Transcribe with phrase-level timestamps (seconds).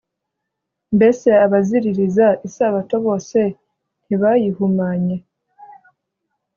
[0.95, 3.39] mbese abaziririza isabato bose
[4.05, 5.15] ntibayihumanye